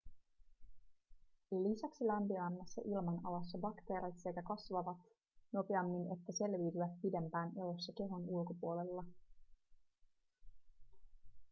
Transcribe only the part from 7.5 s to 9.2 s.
elossa kehon ulkopuolella